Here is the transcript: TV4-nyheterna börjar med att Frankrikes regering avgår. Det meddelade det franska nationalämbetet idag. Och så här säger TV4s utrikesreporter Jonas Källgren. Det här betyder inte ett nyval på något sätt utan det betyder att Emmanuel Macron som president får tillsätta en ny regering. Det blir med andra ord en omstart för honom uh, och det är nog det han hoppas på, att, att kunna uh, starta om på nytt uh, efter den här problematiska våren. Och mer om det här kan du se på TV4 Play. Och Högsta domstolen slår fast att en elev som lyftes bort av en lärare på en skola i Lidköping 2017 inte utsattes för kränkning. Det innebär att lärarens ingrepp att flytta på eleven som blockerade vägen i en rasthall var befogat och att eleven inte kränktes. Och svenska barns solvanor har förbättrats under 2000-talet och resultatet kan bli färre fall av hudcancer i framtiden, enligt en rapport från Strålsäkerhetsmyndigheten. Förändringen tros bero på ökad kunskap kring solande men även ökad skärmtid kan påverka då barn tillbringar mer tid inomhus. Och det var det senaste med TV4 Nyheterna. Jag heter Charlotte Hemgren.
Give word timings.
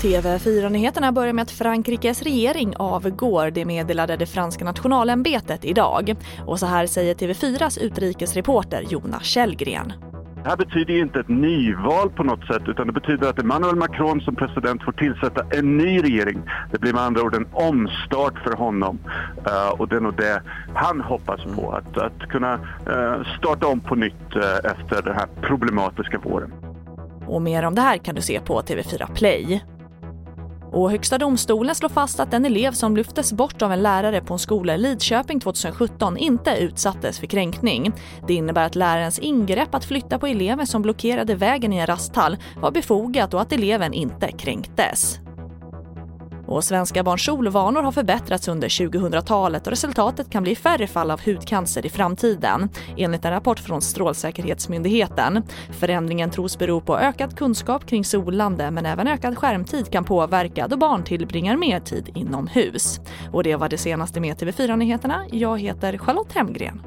TV4-nyheterna 0.00 1.12
börjar 1.12 1.32
med 1.32 1.42
att 1.42 1.50
Frankrikes 1.50 2.22
regering 2.22 2.74
avgår. 2.76 3.50
Det 3.50 3.64
meddelade 3.64 4.16
det 4.16 4.26
franska 4.26 4.64
nationalämbetet 4.64 5.64
idag. 5.64 6.14
Och 6.46 6.58
så 6.58 6.66
här 6.66 6.86
säger 6.86 7.14
TV4s 7.14 7.80
utrikesreporter 7.80 8.82
Jonas 8.88 9.24
Källgren. 9.24 9.92
Det 10.42 10.48
här 10.48 10.56
betyder 10.56 10.94
inte 10.94 11.20
ett 11.20 11.28
nyval 11.28 12.10
på 12.10 12.22
något 12.22 12.46
sätt 12.46 12.62
utan 12.66 12.86
det 12.86 12.92
betyder 12.92 13.30
att 13.30 13.38
Emmanuel 13.38 13.76
Macron 13.76 14.20
som 14.20 14.36
president 14.36 14.82
får 14.82 14.92
tillsätta 14.92 15.44
en 15.58 15.76
ny 15.76 16.02
regering. 16.02 16.42
Det 16.72 16.80
blir 16.80 16.92
med 16.92 17.02
andra 17.02 17.22
ord 17.22 17.34
en 17.34 17.48
omstart 17.52 18.38
för 18.38 18.52
honom 18.56 18.98
uh, 19.46 19.80
och 19.80 19.88
det 19.88 19.96
är 19.96 20.00
nog 20.00 20.16
det 20.16 20.42
han 20.74 21.00
hoppas 21.00 21.40
på, 21.56 21.72
att, 21.72 21.98
att 21.98 22.28
kunna 22.28 22.54
uh, 22.54 23.38
starta 23.38 23.66
om 23.66 23.80
på 23.80 23.94
nytt 23.94 24.36
uh, 24.36 24.70
efter 24.70 25.02
den 25.02 25.14
här 25.14 25.26
problematiska 25.40 26.18
våren. 26.18 26.52
Och 27.26 27.42
mer 27.42 27.62
om 27.62 27.74
det 27.74 27.80
här 27.80 27.98
kan 27.98 28.14
du 28.14 28.22
se 28.22 28.40
på 28.40 28.60
TV4 28.60 29.14
Play. 29.14 29.62
Och 30.72 30.90
Högsta 30.90 31.18
domstolen 31.18 31.74
slår 31.74 31.88
fast 31.88 32.20
att 32.20 32.34
en 32.34 32.44
elev 32.44 32.72
som 32.72 32.96
lyftes 32.96 33.32
bort 33.32 33.62
av 33.62 33.72
en 33.72 33.82
lärare 33.82 34.20
på 34.20 34.34
en 34.34 34.38
skola 34.38 34.74
i 34.74 34.78
Lidköping 34.78 35.40
2017 35.40 36.16
inte 36.16 36.50
utsattes 36.50 37.18
för 37.18 37.26
kränkning. 37.26 37.92
Det 38.26 38.34
innebär 38.34 38.66
att 38.66 38.74
lärarens 38.74 39.18
ingrepp 39.18 39.74
att 39.74 39.84
flytta 39.84 40.18
på 40.18 40.26
eleven 40.26 40.66
som 40.66 40.82
blockerade 40.82 41.34
vägen 41.34 41.72
i 41.72 41.76
en 41.76 41.86
rasthall 41.86 42.36
var 42.60 42.70
befogat 42.70 43.34
och 43.34 43.40
att 43.40 43.52
eleven 43.52 43.92
inte 43.92 44.32
kränktes. 44.32 45.20
Och 46.50 46.64
svenska 46.64 47.02
barns 47.02 47.24
solvanor 47.24 47.82
har 47.82 47.92
förbättrats 47.92 48.48
under 48.48 48.68
2000-talet 48.68 49.66
och 49.66 49.70
resultatet 49.70 50.30
kan 50.30 50.42
bli 50.42 50.56
färre 50.56 50.86
fall 50.86 51.10
av 51.10 51.20
hudcancer 51.24 51.86
i 51.86 51.88
framtiden, 51.90 52.68
enligt 52.96 53.24
en 53.24 53.30
rapport 53.30 53.58
från 53.58 53.82
Strålsäkerhetsmyndigheten. 53.82 55.42
Förändringen 55.80 56.30
tros 56.30 56.58
bero 56.58 56.80
på 56.80 56.98
ökad 56.98 57.38
kunskap 57.38 57.86
kring 57.86 58.04
solande 58.04 58.70
men 58.70 58.86
även 58.86 59.08
ökad 59.08 59.38
skärmtid 59.38 59.92
kan 59.92 60.04
påverka 60.04 60.68
då 60.68 60.76
barn 60.76 61.04
tillbringar 61.04 61.56
mer 61.56 61.80
tid 61.80 62.10
inomhus. 62.14 63.00
Och 63.32 63.42
det 63.42 63.56
var 63.56 63.68
det 63.68 63.78
senaste 63.78 64.20
med 64.20 64.36
TV4 64.36 64.76
Nyheterna. 64.76 65.24
Jag 65.32 65.60
heter 65.60 65.98
Charlotte 65.98 66.32
Hemgren. 66.32 66.82